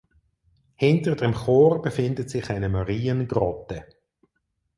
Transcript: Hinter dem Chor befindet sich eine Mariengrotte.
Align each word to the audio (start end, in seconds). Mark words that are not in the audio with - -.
Hinter 0.77 1.15
dem 1.15 1.35
Chor 1.35 1.79
befindet 1.79 2.27
sich 2.31 2.49
eine 2.49 2.69
Mariengrotte. 2.69 3.85